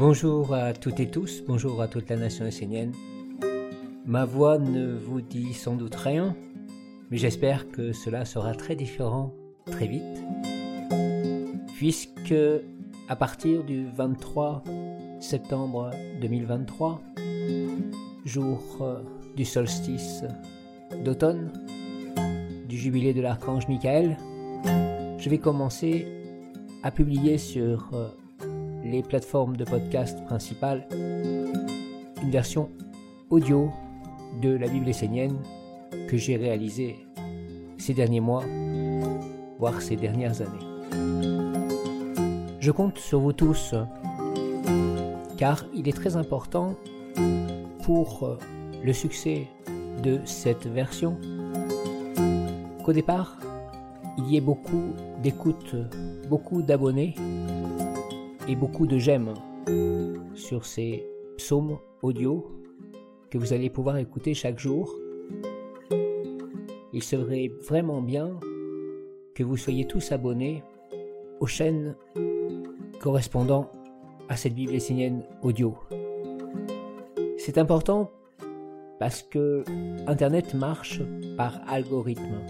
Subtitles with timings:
[0.00, 2.94] Bonjour à toutes et tous, bonjour à toute la nation essénienne.
[4.06, 6.34] Ma voix ne vous dit sans doute rien,
[7.10, 9.34] mais j'espère que cela sera très différent
[9.66, 10.24] très vite,
[11.74, 12.34] puisque
[13.08, 14.64] à partir du 23
[15.20, 15.90] septembre
[16.22, 17.02] 2023,
[18.24, 19.02] jour euh,
[19.36, 20.24] du solstice
[21.04, 21.52] d'automne,
[22.70, 24.16] du jubilé de l'archange Michael,
[25.18, 26.06] je vais commencer
[26.82, 28.08] à publier sur euh,
[28.84, 30.86] les plateformes de podcast principales
[32.22, 32.70] une version
[33.30, 33.70] audio
[34.42, 35.36] de la Bible essénienne
[36.08, 36.96] que j'ai réalisée
[37.78, 38.44] ces derniers mois,
[39.58, 40.66] voire ces dernières années.
[42.60, 43.74] Je compte sur vous tous
[45.36, 46.76] car il est très important
[47.84, 48.38] pour
[48.84, 49.48] le succès
[50.02, 51.16] de cette version
[52.84, 53.38] qu'au départ,
[54.18, 55.76] il y ait beaucoup d'écoutes,
[56.28, 57.14] beaucoup d'abonnés
[58.50, 59.32] et beaucoup de j'aime
[60.34, 62.44] sur ces psaumes audio
[63.30, 64.92] que vous allez pouvoir écouter chaque jour.
[66.92, 68.40] Il serait vraiment bien
[69.36, 70.64] que vous soyez tous abonnés
[71.38, 71.94] aux chaînes
[72.98, 73.70] correspondant
[74.28, 75.76] à cette Bible essénienne audio.
[77.38, 78.10] C'est important
[78.98, 79.62] parce que
[80.08, 81.00] Internet marche
[81.36, 82.40] par algorithme.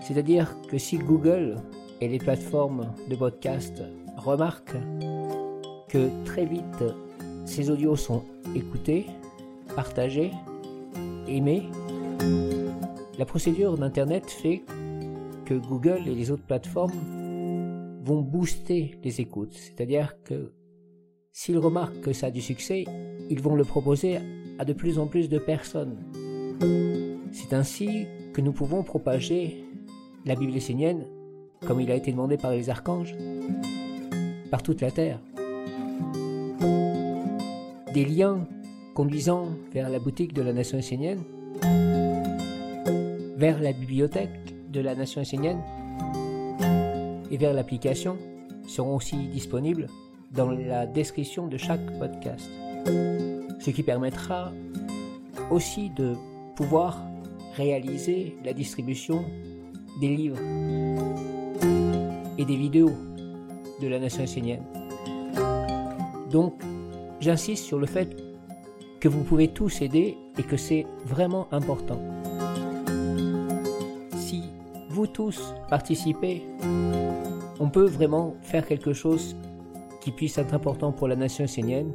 [0.00, 1.56] C'est-à-dire que si Google
[2.00, 3.82] et les plateformes de podcast
[4.18, 4.76] remarquent
[5.88, 6.84] que très vite
[7.46, 8.22] ces audios sont
[8.54, 9.06] écoutés,
[9.74, 10.32] partagés,
[11.26, 11.70] aimés,
[13.18, 14.62] la procédure d'Internet fait
[15.44, 16.92] que Google et les autres plateformes
[18.04, 19.54] vont booster les écoutes.
[19.54, 20.52] C'est-à-dire que
[21.32, 22.84] s'ils remarquent que ça a du succès,
[23.30, 24.18] ils vont le proposer
[24.58, 25.96] à de plus en plus de personnes.
[27.32, 29.64] C'est ainsi que nous pouvons propager
[30.24, 31.06] la Bible essénienne,
[31.66, 33.14] comme il a été demandé par les archanges,
[34.50, 35.20] par toute la terre.
[37.92, 38.46] Des liens
[38.94, 41.22] conduisant vers la boutique de la nation essénienne,
[43.36, 45.60] vers la bibliothèque de la nation essénienne
[47.30, 48.16] et vers l'application
[48.66, 49.86] seront aussi disponibles
[50.32, 52.50] dans la description de chaque podcast.
[53.60, 54.52] Ce qui permettra
[55.50, 56.14] aussi de
[56.56, 57.00] pouvoir
[57.56, 59.24] réaliser la distribution
[60.00, 60.38] des livres
[62.36, 62.92] et des vidéos
[63.80, 64.64] de la nation essénienne.
[66.30, 66.54] Donc,
[67.20, 68.16] j'insiste sur le fait
[69.00, 72.00] que vous pouvez tous aider et que c'est vraiment important.
[74.16, 74.42] Si
[74.90, 76.42] vous tous participez,
[77.60, 79.36] on peut vraiment faire quelque chose
[80.00, 81.92] qui puisse être important pour la nation essénienne.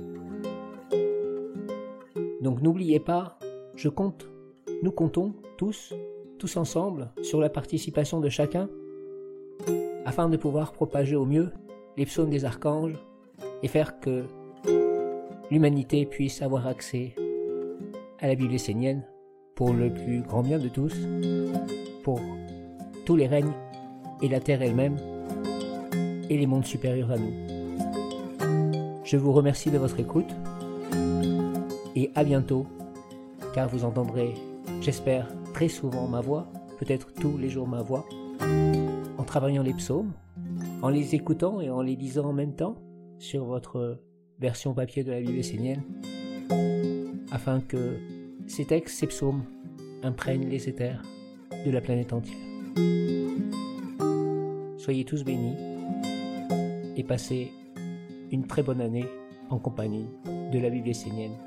[2.42, 3.38] Donc n'oubliez pas,
[3.76, 4.30] je compte,
[4.82, 5.94] nous comptons tous,
[6.38, 8.70] tous ensemble, sur la participation de chacun,
[10.06, 11.52] afin de pouvoir propager au mieux
[11.98, 12.96] les psaumes des archanges
[13.62, 14.26] et faire que
[15.52, 17.16] l'humanité puisse avoir accès
[18.20, 19.04] à la Bible essénienne
[19.56, 20.96] pour le plus grand bien de tous,
[22.04, 22.20] pour
[23.06, 23.54] tous les règnes
[24.22, 24.98] et la terre elle-même
[26.30, 27.34] et les mondes supérieurs à nous.
[29.04, 30.34] Je vous remercie de votre écoute
[31.96, 32.66] et à bientôt
[33.54, 34.34] car vous entendrez,
[34.82, 36.48] j'espère, très souvent ma voix,
[36.80, 38.06] peut-être tous les jours ma voix,
[39.18, 40.12] en travaillant les psaumes
[40.84, 42.76] en les écoutant et en les lisant en même temps
[43.18, 44.02] sur votre
[44.40, 45.82] version papier de la Bible essénienne,
[47.32, 47.98] afin que
[48.48, 49.44] ces textes, ces psaumes,
[50.04, 51.02] imprègnent les éthers
[51.66, 52.36] de la planète entière.
[54.78, 55.56] Soyez tous bénis
[56.98, 57.54] et passez
[58.32, 59.06] une très bonne année
[59.50, 61.38] en compagnie de la Bible essénienne,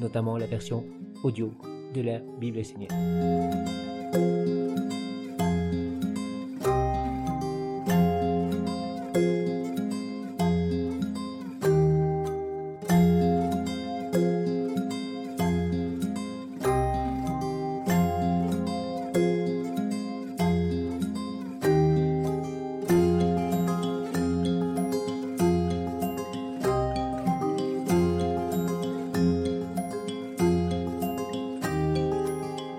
[0.00, 0.84] notamment la version
[1.24, 1.52] audio
[1.94, 4.55] de la Bible essénienne.